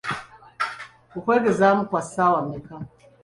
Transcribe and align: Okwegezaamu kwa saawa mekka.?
Okwegezaamu 1.17 1.83
kwa 1.89 2.01
saawa 2.11 2.39
mekka.? 2.49 2.75